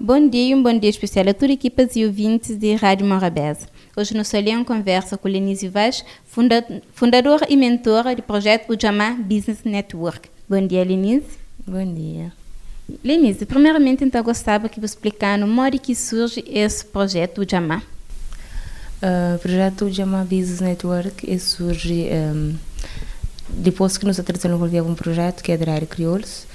Bom 0.00 0.28
dia 0.28 0.50
e 0.50 0.54
um 0.54 0.62
bom 0.62 0.78
dia 0.78 0.88
especial 0.88 1.28
a 1.28 1.34
toda 1.34 1.50
a 1.50 1.54
equipas 1.54 1.96
e 1.96 2.06
ouvintes 2.06 2.56
de 2.56 2.72
Rádio 2.76 3.04
Morabeza. 3.04 3.66
Hoje 3.96 4.16
no 4.16 4.24
Solhão 4.24 4.62
conversa 4.62 5.18
com 5.18 5.26
Lenise 5.26 5.66
Vaz, 5.66 6.04
funda 6.24 6.64
fundadora 6.94 7.44
e 7.48 7.56
mentora 7.56 8.14
do 8.14 8.22
projeto 8.22 8.70
Ujama 8.70 9.10
Business 9.14 9.64
Network. 9.64 10.28
Bom 10.48 10.64
dia, 10.64 10.84
Lenise. 10.84 11.26
Bom 11.66 11.84
dia. 11.92 12.32
Lenise, 13.02 13.44
primeiramente 13.44 14.04
então 14.04 14.22
gostava 14.22 14.68
que 14.68 14.78
você 14.78 14.94
explicasse 14.94 15.40
no 15.40 15.48
modo 15.48 15.76
que 15.80 15.96
surge 15.96 16.44
esse 16.46 16.84
projeto 16.84 17.40
Ujama. 17.40 17.82
Uh, 19.02 19.34
o 19.34 19.38
projeto 19.40 19.86
Ujama 19.86 20.22
Business 20.22 20.60
Network 20.60 21.40
surge 21.40 22.08
um, 22.12 22.54
depois 23.48 23.98
que 23.98 24.06
nós 24.06 24.16
desenvolvemos 24.16 24.92
um 24.92 24.94
projeto 24.94 25.42
que 25.42 25.50
é 25.50 25.56
da 25.56 25.72
área 25.72 25.88
crioulos, 25.88 26.46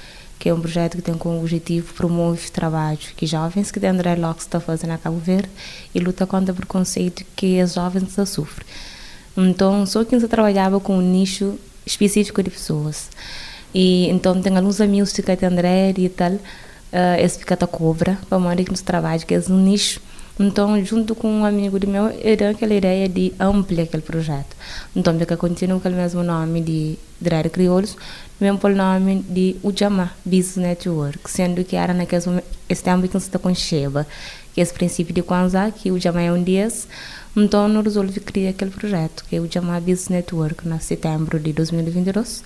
que 0.43 0.49
é 0.49 0.53
um 0.53 0.59
projeto 0.59 0.97
que 0.97 1.01
tem 1.01 1.13
como 1.13 1.39
objetivo 1.39 1.93
promover 1.93 2.49
trabalho 2.49 2.99
que 3.15 3.25
jovens 3.25 3.71
que 3.71 3.79
têm 3.79 3.93
Locke 4.19 4.41
está 4.41 4.59
fazendo 4.59 4.91
a 4.91 4.97
Cabo 4.97 5.15
Verde 5.17 5.47
e 5.95 6.01
luta 6.01 6.27
contra 6.27 6.51
o 6.51 6.55
preconceito 6.57 7.23
que 7.33 7.63
os 7.63 7.75
jovens 7.75 8.11
sofrem. 8.27 8.67
Então, 9.37 9.85
só 9.85 10.03
que 10.03 10.13
nós 10.13 10.27
trabalhava 10.27 10.81
com 10.81 10.97
um 10.97 11.01
nicho 11.01 11.57
específico 11.85 12.43
de 12.43 12.49
pessoas. 12.49 13.09
E 13.73 14.09
então 14.09 14.41
tem 14.41 14.57
alguns 14.57 14.81
amigos 14.81 15.13
que 15.13 15.21
têm 15.21 15.37
André 15.47 15.93
e 15.95 16.09
tal, 16.09 16.33
uh, 16.33 16.41
esse 17.17 17.39
fica 17.39 17.55
cobra, 17.55 18.19
para 18.27 18.37
modo 18.37 18.65
que 18.65 18.69
nos 18.69 18.81
trabalha, 18.81 19.21
que 19.21 19.33
é 19.33 19.41
um 19.47 19.57
nicho 19.57 20.01
então, 20.39 20.83
junto 20.83 21.13
com 21.13 21.29
um 21.29 21.45
amigo 21.45 21.77
meu, 21.87 22.07
era 22.23 22.49
aquela 22.49 22.73
ideia 22.73 23.07
de 23.07 23.31
ampliar 23.39 23.83
aquele 23.83 24.01
projeto. 24.01 24.55
Então, 24.95 25.15
eu 25.15 25.37
continuo 25.37 25.79
com 25.79 25.89
o 25.89 25.91
mesmo 25.91 26.23
nome 26.23 26.59
de 26.61 26.97
Drare 27.21 27.49
Crioulos, 27.51 27.95
mesmo 28.41 28.57
pelo 28.57 28.75
nome 28.75 29.23
de 29.29 29.55
Ujama 29.61 30.11
Business 30.25 30.55
Network, 30.55 31.29
sendo 31.29 31.63
que 31.63 31.75
era 31.75 31.93
naquele 31.93 32.41
esse 32.67 32.83
tempo 32.83 33.07
que 33.07 33.15
está 33.15 33.37
com 33.37 33.53
Sheba, 33.53 34.07
que 34.53 34.59
é 34.59 34.63
esse 34.63 34.73
princípio 34.73 35.13
de 35.13 35.21
Kwanzaa, 35.21 35.69
que 35.71 35.91
o 35.91 35.97
é 35.97 36.31
um 36.31 36.43
dia. 36.43 36.67
Então, 37.37 37.71
eu 37.71 37.81
resolvi 37.83 38.19
criar 38.19 38.49
aquele 38.49 38.71
projeto, 38.71 39.23
que 39.25 39.35
é 39.35 39.39
o 39.39 39.43
Ujama 39.43 39.79
Business 39.79 40.09
Network, 40.09 40.67
em 40.67 40.79
setembro 40.79 41.39
de 41.39 41.53
2022, 41.53 42.41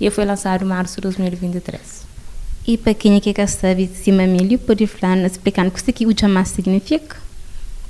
e 0.00 0.08
foi 0.08 0.24
lançado 0.24 0.64
em 0.64 0.68
março 0.68 0.96
de 0.96 1.02
2023. 1.02 2.13
E 2.66 2.78
para 2.78 2.94
quem 2.94 3.16
é 3.16 3.20
que 3.20 3.46
sabe 3.46 3.86
de 3.86 3.96
cima 3.96 4.26
milho, 4.26 4.58
pode 4.58 4.86
falar, 4.86 5.18
explicando 5.18 5.68
o 5.68 5.92
que 5.92 6.06
o 6.06 6.08
Ujama 6.08 6.44
significa? 6.44 7.24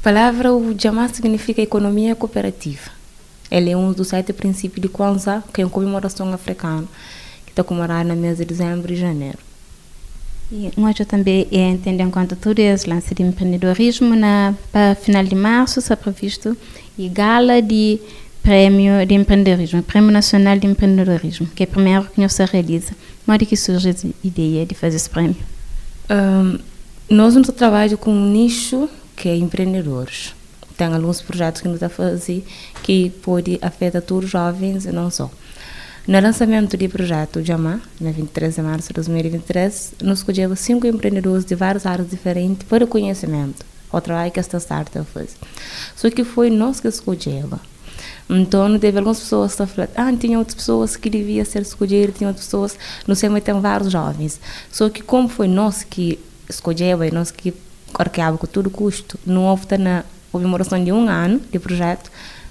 palavra 0.05 0.53
o 0.53 0.77
significa 1.15 1.63
economia 1.63 2.15
cooperativa. 2.15 2.91
Ele 3.51 3.71
é 3.71 3.77
um 3.77 3.91
dos 3.91 4.09
sete 4.09 4.35
princípios 4.35 4.83
de 4.83 4.89
Kwanzaa, 4.89 5.43
que 5.51 5.63
é 5.63 5.65
uma 5.65 5.71
comemoração 5.71 6.31
africana, 6.31 6.85
que 7.47 7.53
está 7.53 7.65
comemorada 7.65 8.13
no 8.13 8.21
mês 8.21 8.37
de 8.37 8.45
dezembro 8.45 8.93
e 8.93 8.97
janeiro. 8.97 9.39
E 10.53 10.71
nós 10.77 10.95
também 11.09 11.49
é 11.51 11.71
entender 11.71 12.03
enquanto 12.03 12.37
tudo 12.37 12.59
esse 12.59 12.87
lance 12.87 13.15
de 13.15 13.23
empreendedorismo 13.23 14.15
na 14.15 14.55
para 14.71 14.95
final 14.95 15.25
de 15.25 15.35
março 15.35 15.79
está 15.79 15.97
previsto 15.97 16.55
e 16.99 17.09
gala 17.09 17.63
de 17.63 17.99
prêmio 18.43 19.07
de 19.07 19.15
empreendedorismo, 19.15 19.83
prêmio 19.83 20.11
nacional 20.11 20.59
de 20.59 20.67
empreendedorismo, 20.67 21.47
que 21.47 21.63
é 21.63 21.67
o 21.67 21.71
primeiro 21.71 22.05
que 22.11 22.21
nós 22.21 22.37
realiza. 22.37 22.93
É 23.27 23.39
que 23.39 23.57
surge 23.57 23.91
a 23.91 23.95
ideia 24.27 24.67
de 24.67 24.75
fazer 24.75 24.97
esse 24.97 25.09
prêmio? 25.09 25.37
Um, 26.11 26.59
nós 27.09 27.35
não 27.35 27.43
trabalhamos 27.43 27.99
com 27.99 28.11
um 28.11 28.31
nicho 28.31 28.89
que 29.17 29.29
é 29.29 29.37
empreendedores. 29.37 30.35
Tem 30.77 30.89
alguns 30.89 31.23
projetos 31.23 31.63
que 31.63 31.69
estamos 31.69 31.83
a 31.83 31.89
fazer 31.89 32.45
que 32.83 33.11
pode 33.23 33.59
afetar 33.63 34.03
todos 34.03 34.25
os 34.25 34.31
jovens 34.31 34.85
e 34.85 34.93
não 34.93 35.11
só. 35.11 35.31
No 36.07 36.21
lançamento 36.21 36.77
do 36.77 36.89
projeto 36.91 37.43
Jamá, 37.43 37.81
na 37.99 38.11
23 38.11 38.57
de 38.57 38.61
março 38.61 38.89
de 38.89 38.95
2023, 38.95 39.95
nós 40.03 40.19
escolhemos 40.19 40.61
cinco 40.61 40.87
empreendedores 40.87 41.47
de 41.47 41.55
várias 41.55 41.87
áreas 41.87 42.11
diferentes 42.11 42.69
para 42.69 42.85
o 42.85 42.89
conhecimento, 42.89 43.65
o 43.91 44.01
trabalho 44.03 44.31
que 44.31 44.39
esta 44.39 44.59
startup 44.59 45.07
faz. 45.13 45.35
Só 45.97 46.11
que 46.11 46.23
foi 46.23 46.51
nós 46.51 46.79
que 46.79 46.89
escolhemos. 46.89 47.59
Então, 48.29 48.79
teve 48.79 48.99
algumas 48.99 49.21
pessoas 49.21 49.55
que 49.55 49.67
falaram, 49.67 49.93
ah, 49.97 50.13
tinha 50.17 50.39
outras 50.39 50.55
pessoas 50.55 50.97
que 50.97 51.11
devia 51.11 51.45
ser 51.45 51.63
escolhidas, 51.63 52.17
tinha 52.17 52.29
outras 52.29 52.47
pessoas, 52.47 52.79
não 53.07 53.15
sei, 53.15 53.29
mas 53.29 53.43
tem 53.43 53.59
vários 53.61 53.93
jovens. 53.93 54.41
Só 54.73 54.89
que 54.89 55.03
como 55.03 55.29
foi 55.29 55.47
nós 55.47 55.83
que 55.83 56.19
escolhemos, 56.49 57.11
nós 57.13 57.31
que 57.31 57.53
arqueava 58.03 58.39
com 58.39 58.47
todo 58.47 58.71
custo. 58.71 59.19
Não 59.25 59.45
houve 59.45 59.67
na 59.79 60.05
comemoração 60.33 60.83
de 60.83 60.91
um 60.93 61.09
ano 61.09 61.41
de 61.51 61.59
projeto, 61.59 62.11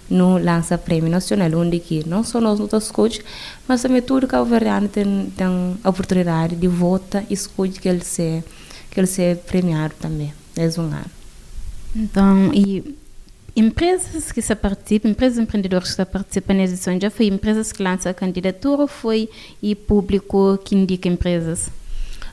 no 0.09 0.37
lança 0.37 0.77
prêmio 0.77 1.09
nacional, 1.09 1.49
onde 1.55 1.79
que 1.79 2.07
não 2.07 2.23
só 2.23 2.39
nós 2.39 2.59
não 2.59 2.67
escolhe, 2.77 3.21
mas 3.67 3.81
também 3.81 4.01
tudo 4.01 4.27
que 4.27 4.35
o 4.35 4.39
governo 4.39 4.87
tem, 4.87 5.31
tem 5.35 5.77
a 5.83 5.89
oportunidade 5.89 6.55
de 6.55 6.67
votar 6.67 7.23
e 7.29 7.33
escolhe 7.33 7.71
que 7.71 7.87
ele 7.87 8.03
se 8.03 8.43
que 8.91 8.99
ele 8.99 9.07
seja 9.07 9.39
premiado 9.47 9.95
também, 9.99 10.31
desde 10.53 10.79
um 10.79 10.83
ano. 10.83 11.05
Então, 11.95 12.53
e 12.53 12.95
empresas 13.55 14.31
que 14.31 14.41
se 14.41 14.55
participam, 14.55 15.09
empresas 15.09 15.37
empreendedores 15.37 15.93
que 15.95 16.05
participam 16.05 16.53
na 16.53 16.63
edição, 16.63 16.99
já 16.99 17.09
foi 17.09 17.27
empresas 17.27 17.71
que 17.71 17.83
lançam 17.83 18.11
a 18.11 18.13
candidatura 18.13 18.81
ou 18.81 18.87
foi 18.87 19.29
e 19.61 19.75
público 19.75 20.57
que 20.63 20.75
indica 20.75 21.07
empresas? 21.07 21.69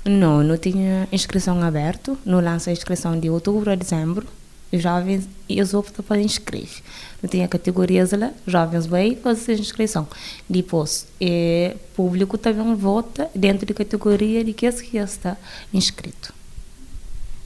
Não, 0.05 0.43
não 0.43 0.57
tinha 0.57 1.07
inscrição 1.13 1.63
aberta. 1.63 2.17
Não 2.25 2.41
lança 2.41 2.71
a 2.71 2.73
inscrição 2.73 3.19
de 3.19 3.29
outubro 3.29 3.71
a 3.71 3.75
dezembro. 3.75 4.27
Os 4.73 4.83
jovens, 4.83 5.29
eles 5.49 5.75
optam 5.75 6.05
para 6.05 6.21
inscrever. 6.21 6.83
Não 7.23 7.29
tinha 7.29 7.49
categorias 7.49 8.13
lá, 8.13 8.31
jovens 8.47 8.87
vêm 8.87 9.17
fazer 9.17 9.59
inscrição. 9.59 10.07
Depois, 10.49 11.07
é, 11.21 11.77
público 11.95 12.39
também 12.39 12.75
vota 12.75 13.29
dentro 13.35 13.67
da 13.67 13.75
categoria 13.75 14.45
de 14.45 14.53
que 14.53 14.67
está 14.67 15.37
inscrito. 15.75 16.40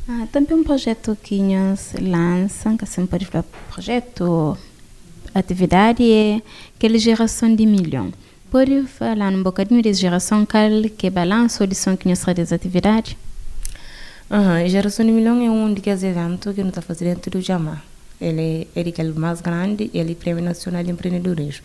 Ah, 0.06 0.26
também 0.31 0.56
um 0.56 0.62
projeto 0.62 1.16
que 1.22 1.41
nós 1.41 1.94
lançam, 2.00 2.76
que 2.76 2.84
sempre 2.84 3.10
pode 3.10 3.26
falar 3.26 3.44
projeto, 3.72 4.59
atividade, 5.34 6.03
é 6.03 6.42
aquela 6.76 6.98
geração 6.98 7.54
de 7.54 7.65
milhão. 7.65 8.12
Pode 8.50 8.87
falar 8.87 9.32
um 9.32 9.43
bocadinho 9.43 9.82
de 9.82 9.93
geração 9.94 10.44
cal 10.44 10.70
que 10.97 11.09
balança 11.10 11.64
a 11.64 11.66
lição 11.66 11.97
que 11.97 12.06
nos 12.06 12.22
das 12.22 12.53
atividades? 12.53 13.16
Uhum. 14.31 14.69
Geração 14.69 15.04
de 15.04 15.12
Milhão 15.12 15.41
é 15.41 15.50
um 15.50 15.72
dos 15.72 16.03
eventos 16.03 16.54
que 16.54 16.60
nós 16.60 16.70
está 16.70 16.82
fazendo 16.82 17.14
dentro 17.14 17.31
do 17.31 17.41
Jama. 17.41 17.82
Ele 18.20 18.66
é 18.75 18.81
aquele 18.81 19.12
mais 19.12 19.41
grande, 19.41 19.91
ele 19.93 20.12
é 20.12 20.14
Prêmio 20.14 20.43
Nacional 20.43 20.82
de 20.82 20.91
Empreendedorismo. 20.91 21.64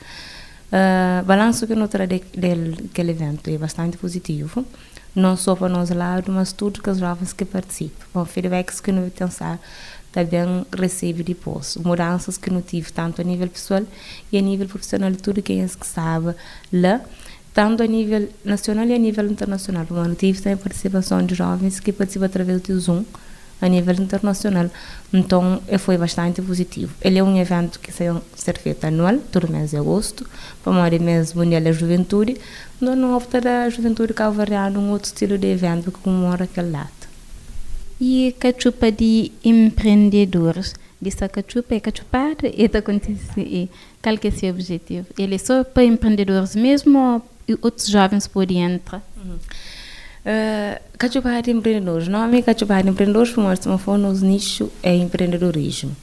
Uh, 0.72 1.26
balanço 1.26 1.66
que 1.66 1.74
nós 1.74 1.90
traz 1.90 2.08
daquele 2.08 3.12
evento 3.12 3.50
é 3.50 3.58
bastante 3.58 3.98
positivo, 3.98 4.64
não 5.16 5.36
só 5.36 5.56
para 5.56 5.68
nós 5.68 5.90
lado, 5.90 6.32
mas 6.32 6.54
que 6.54 6.90
os 6.90 7.00
jovens 7.00 7.34
que 7.34 7.44
participam. 7.44 8.06
Bom, 8.14 8.24
feedbacks 8.26 8.80
que 8.80 8.92
nós 8.92 9.12
pensar 9.12 9.60
também 10.12 10.66
recebe 10.72 11.24
depois. 11.24 11.76
Mudanças 11.78 12.38
que 12.38 12.50
não 12.52 12.62
tive, 12.62 12.92
tanto 12.92 13.22
a 13.22 13.24
nível 13.24 13.48
pessoal 13.48 13.84
e 14.32 14.38
a 14.38 14.42
nível 14.42 14.68
profissional, 14.68 15.12
tudo 15.16 15.42
quem 15.42 15.62
é 15.62 15.68
que 15.68 15.88
sabe 15.88 16.36
lá, 16.72 17.02
tanto 17.54 17.82
a 17.82 17.88
nível 17.88 18.30
nacional 18.44 18.86
e 18.86 18.94
a 18.94 18.98
nível 18.98 19.26
internacional. 19.26 19.86
Eu 19.90 20.16
tive 20.16 20.40
também 20.40 20.58
participação 20.58 21.26
de 21.26 21.34
jovens 21.36 21.80
que 21.80 21.92
participam 21.92 22.26
através 22.26 22.62
do 22.62 22.80
Zoom, 22.80 23.04
a 23.62 23.68
nível 23.68 23.96
internacional. 23.96 24.70
Então, 25.14 25.62
foi 25.80 25.98
bastante 25.98 26.42
positivo. 26.42 26.94
Ele 27.02 27.20
é 27.20 27.24
um 27.24 27.38
evento 27.38 27.80
que 27.80 27.92
vai 27.92 28.22
ser 28.36 28.58
feito 28.58 28.86
anual, 28.86 29.18
todo 29.32 29.52
mês 29.52 29.72
de 29.72 29.78
agosto, 29.78 30.26
para 30.64 30.72
o 30.72 31.02
mês 31.02 31.34
mundial 31.34 31.62
da 31.62 31.72
juventude, 31.72 32.38
onde 32.82 32.96
não 32.96 33.16
opta 33.16 33.42
da 33.42 33.70
juventude 33.70 34.14
calvariana 34.14 34.80
um 34.80 34.92
outro 34.92 35.08
estilo 35.08 35.38
de 35.38 35.48
evento 35.48 35.92
que 35.92 36.00
comemora 36.00 36.46
aquele 36.46 36.72
data. 36.72 37.10
E 38.00 38.34
cachupa 38.40 38.92
de 38.92 39.32
empreendedores. 39.44 40.74
Dessa 41.02 41.28
cachupa 41.30 41.76
é 41.76 41.80
cachupar 41.80 42.36
e 42.44 42.64
está 42.64 42.80
acontecendo. 42.80 43.70
Qual 44.02 44.18
que 44.18 44.28
é 44.28 44.32
seu 44.32 44.50
objetivo? 44.52 45.08
Ele 45.18 45.36
é 45.36 45.38
só 45.38 45.64
para 45.64 45.84
empreendedores 45.84 46.56
mesmo 46.56 47.00
ou 47.48 47.58
outros 47.62 47.88
jovens 47.88 48.28
podem 48.28 48.62
entrar? 48.62 49.02
Uhum. 49.18 49.38
Uh, 50.26 50.80
cachupar 50.98 51.42
de 51.42 51.52
empreendedores. 51.52 52.08
Normalmente 52.08 52.44
cachupar 52.46 52.84
de 52.84 52.90
empreendedores, 52.90 53.32
como 53.32 53.56
se 53.56 53.78
for 53.78 53.98
nos 53.98 54.22
nicho, 54.22 54.72
é 54.84 54.96
empreendedorismo. 54.96 55.96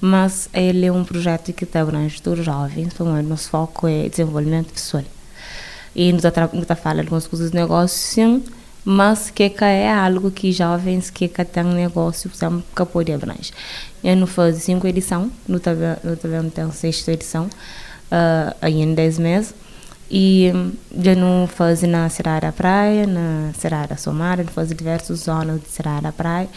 Mas 0.00 0.48
ele 0.52 0.86
é 0.86 0.92
um 0.92 1.04
projeto 1.04 1.52
que 1.52 1.64
está 1.64 1.80
abrange 1.80 2.20
todos 2.20 2.40
os 2.40 2.44
jovens, 2.44 2.92
o 2.98 3.04
nosso 3.22 3.48
foco 3.48 3.88
é 3.88 4.08
desenvolvimento 4.08 4.72
pessoal. 4.72 5.04
E 5.94 6.12
nos 6.12 6.24
está 6.24 6.76
falando 6.76 7.00
algumas 7.00 7.26
coisas 7.26 7.50
de 7.50 7.56
negócio, 7.56 8.42
mas 8.84 9.30
que 9.30 9.52
é 9.62 9.90
algo 9.90 10.30
que 10.30 10.52
jovens 10.52 11.10
que 11.10 11.26
têm 11.26 11.64
negócio 11.64 12.30
que 12.30 12.84
podem 12.84 13.14
abranger. 13.14 13.52
Eu 14.04 14.14
não 14.14 14.26
fiz 14.26 14.62
cinco 14.62 14.86
edições, 14.86 15.30
não 15.48 15.58
tivemos 15.58 16.52
tem 16.52 16.70
sexta 16.70 17.12
edição, 17.12 17.46
uh, 17.46 18.66
em 18.66 18.94
dez 18.94 19.18
meses, 19.18 19.54
e 20.10 20.52
já 20.96 21.14
não 21.14 21.46
faz 21.46 21.82
na 21.82 22.08
Serra 22.08 22.40
da 22.40 22.52
Praia, 22.52 23.06
na 23.06 23.50
Serra 23.58 23.86
da 23.86 23.96
Somara, 23.96 24.44
não 24.44 24.52
faz 24.52 24.68
diversas 24.68 25.20
zonas 25.20 25.60
de 25.60 25.68
Serra 25.68 26.00
da 26.00 26.12
Praia. 26.12 26.48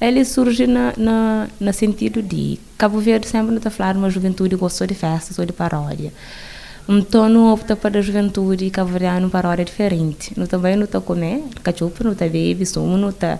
Ele 0.00 0.24
surge 0.24 0.66
na, 0.66 0.92
na, 0.96 1.48
no 1.60 1.72
sentido 1.72 2.20
de 2.20 2.58
Cabo 2.76 2.98
Verde 2.98 3.28
sempre 3.28 3.56
está 3.56 3.70
falando 3.70 3.98
uma 3.98 4.10
juventude 4.10 4.56
gostou 4.56 4.86
de 4.86 4.94
festas 4.94 5.38
ou 5.38 5.46
de 5.46 5.52
paródia. 5.52 6.12
Então, 6.88 7.28
não 7.28 7.52
opta 7.52 7.76
para 7.76 8.00
a 8.00 8.02
juventude 8.02 8.68
cavariano 8.68 9.30
para 9.30 9.48
hora 9.48 9.64
diferente. 9.64 10.32
Não 10.36 10.46
também 10.46 10.74
não 10.74 10.84
está 10.84 11.00
comer, 11.00 11.44
cachupa, 11.62 12.02
não 12.02 12.12
está 12.12 12.26
bebe, 12.26 12.66
sumo, 12.66 12.98
não 12.98 13.10
está 13.10 13.38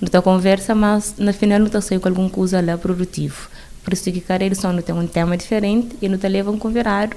não 0.00 0.08
tá 0.08 0.20
conversa, 0.20 0.74
mas 0.74 1.14
na 1.16 1.32
final 1.32 1.58
não 1.58 1.66
está 1.66 1.80
saindo 1.80 2.02
com 2.02 2.08
alguma 2.08 2.28
coisa 2.28 2.60
lá 2.60 2.76
produtivo. 2.76 3.48
Por 3.82 3.94
isso 3.94 4.12
que 4.12 4.20
cada 4.20 4.44
edição 4.44 4.72
não 4.72 4.82
tem 4.82 4.94
um 4.94 5.06
tema 5.06 5.36
diferente 5.36 5.96
e 6.02 6.08
não 6.08 6.16
está 6.16 6.28
levando 6.28 6.56
um 6.56 6.58
convidado. 6.58 7.16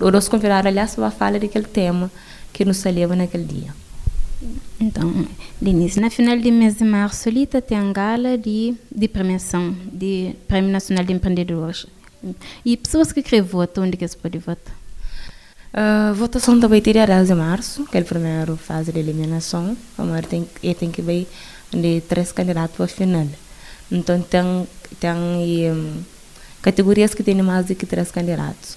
O 0.00 0.10
nosso 0.10 0.30
convidado, 0.30 0.68
aliás, 0.68 0.94
vai 0.94 1.10
falar 1.10 1.38
daquele 1.38 1.66
tema 1.66 2.10
que 2.52 2.64
nos 2.64 2.84
leva 2.84 3.16
naquele 3.16 3.44
dia. 3.44 3.74
Então, 4.78 5.26
Denise, 5.60 5.98
na 5.98 6.10
final 6.10 6.36
de 6.38 6.50
mês 6.50 6.76
de 6.76 6.84
março, 6.84 7.24
Solita 7.24 7.62
tem 7.62 7.78
a 7.78 7.92
gala 7.92 8.36
de, 8.36 8.74
de 8.94 9.08
premiação, 9.08 9.74
de 9.90 10.34
Prêmio 10.46 10.70
Nacional 10.70 11.04
de 11.04 11.12
Empreendedores. 11.12 11.86
E 12.64 12.76
pessoas 12.76 13.12
que 13.12 13.22
querem 13.22 13.42
votar, 13.42 13.84
onde 13.84 13.96
que 13.96 14.06
se 14.06 14.16
pode 14.16 14.38
votar? 14.38 14.74
A 15.72 16.12
votação 16.12 16.58
também 16.60 16.80
terá 16.80 17.06
10 17.06 17.28
de 17.28 17.34
março, 17.34 17.84
que 17.84 17.96
é 17.96 18.00
a 18.00 18.04
primeira 18.04 18.56
fase 18.56 18.92
de 18.92 18.98
eliminação. 18.98 19.76
A 19.98 20.22
tem, 20.22 20.48
tem 20.78 20.90
que 20.90 21.02
ver 21.02 21.26
de 21.70 22.00
três 22.02 22.32
candidatos 22.32 22.76
para 22.76 22.84
a 22.84 22.88
final. 22.88 23.26
Então, 23.90 24.20
tem, 24.22 24.66
tem 24.98 25.12
um, 25.12 26.02
categorias 26.62 27.14
que 27.14 27.22
têm 27.22 27.40
mais 27.42 27.66
do 27.66 27.74
que 27.74 27.86
três 27.86 28.10
candidatos. 28.10 28.76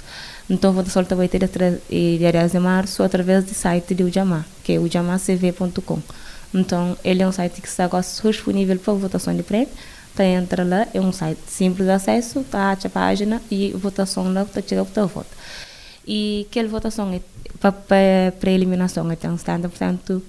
Então, 0.50 0.72
a 0.72 0.74
votação 0.74 1.04
também 1.04 1.28
terá 1.28 1.48
dia 1.48 2.32
10 2.32 2.52
de 2.52 2.60
março 2.60 3.04
através 3.04 3.44
do 3.46 3.54
site 3.54 3.94
de 3.94 4.04
Ujamá, 4.04 4.46
que 4.64 4.74
é 4.74 4.80
ujamacv.com. 4.80 6.02
Então, 6.54 6.98
ele 7.04 7.22
é 7.22 7.28
um 7.28 7.32
site 7.32 7.62
que 7.62 7.68
está 7.68 7.88
disponível 8.24 8.78
para 8.80 8.94
votação 8.94 9.36
de 9.36 9.44
prêmio. 9.44 9.70
Tá, 10.16 10.26
entra 10.26 10.64
lá, 10.64 10.88
é 10.94 11.00
um 11.00 11.12
site 11.12 11.40
simples 11.48 11.86
de 11.86 11.94
acesso, 11.94 12.44
tá 12.44 12.72
a 12.72 12.90
página 12.90 13.42
e 13.52 13.72
votação 13.74 14.34
lá, 14.34 14.44
tá 14.44 14.62
chega 14.62 14.84
para 14.84 15.06
voto. 15.06 15.30
E 16.06 16.48
aquela 16.50 16.68
votação 16.68 17.14
é 17.14 17.22
para 18.40 18.52
eliminação 18.52 19.10
é 19.12 19.16
tem 19.16 19.30
70% 19.30 20.22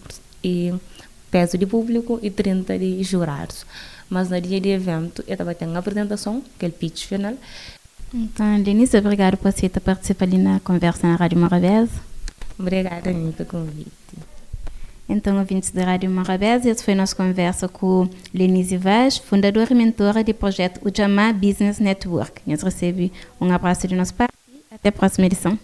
e 0.44 0.74
peso 1.30 1.56
de 1.56 1.64
público 1.66 2.18
e 2.22 2.30
30% 2.30 2.78
de 2.78 3.02
jurados. 3.02 3.64
Mas 4.08 4.28
no 4.28 4.40
dia 4.40 4.60
de 4.60 4.68
evento, 4.68 5.24
eu 5.26 5.36
também 5.36 5.54
tenho 5.54 5.74
a 5.74 5.78
apresentação, 5.78 6.42
que 6.58 6.66
é 6.66 6.68
o 6.68 6.72
pitch 6.72 7.06
final. 7.06 7.34
Então, 8.12 8.60
Denise, 8.62 8.96
obrigado 8.96 9.36
por 9.36 9.52
você 9.52 9.68
participar 9.68 10.24
ali 10.24 10.38
na 10.38 10.58
conversa 10.60 11.06
na 11.06 11.16
Rádio 11.16 11.38
Morabeza. 11.38 11.92
Obrigada, 12.58 13.10
Aninha, 13.10 13.32
pelo 13.32 13.48
convite. 13.48 13.90
Então, 15.08 15.38
ouvintes 15.38 15.70
da 15.70 15.84
Rádio 15.84 16.10
Morabeza, 16.10 16.70
essa 16.70 16.84
foi 16.84 16.94
a 16.94 16.96
nossa 16.96 17.16
conversa 17.16 17.68
com 17.68 18.08
Lenise 18.32 18.76
Vaz, 18.76 19.18
fundadora 19.18 19.72
e 19.72 19.74
mentora 19.74 20.22
do 20.22 20.34
projeto 20.34 20.80
Ujama 20.86 21.32
Business 21.32 21.78
Network. 21.78 22.42
Nós 22.46 22.62
recebemos 22.62 23.12
um 23.40 23.50
abraço 23.52 23.88
de 23.88 23.96
nosso 23.96 24.14
pai 24.14 24.28
e 24.48 24.74
até 24.74 24.88
a 24.88 24.92
próxima 24.92 25.26
edição. 25.26 25.58